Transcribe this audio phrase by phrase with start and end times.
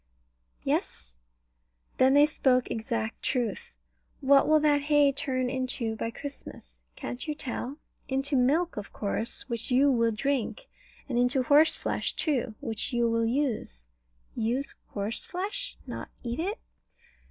[0.63, 1.15] Yes.
[1.99, 3.71] Then they spoke exact truth.
[4.19, 6.79] What will that hay turn into by Christmas?
[6.95, 7.77] Can't you tell?
[8.07, 10.65] Into milk, of course, which you will drink;
[11.07, 13.87] and into horseflesh too, which you will use.
[14.33, 15.77] Use horseflesh?
[15.85, 16.57] Not eat it?